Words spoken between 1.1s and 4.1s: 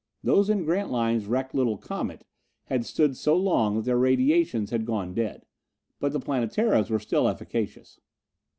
wrecked little Comet had stood so long that their